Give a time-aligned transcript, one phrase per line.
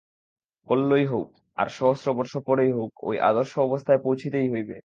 [0.67, 1.29] কল্যই হউক,
[1.57, 4.77] আর সহস্র বর্ষ পরেই হউক, ঐ আদর্শ অবস্থায় পৌঁছিতেই হইবে।